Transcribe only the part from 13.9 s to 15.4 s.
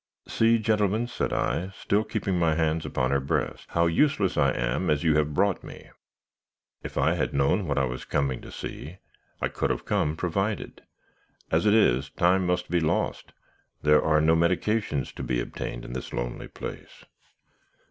are no medicines to be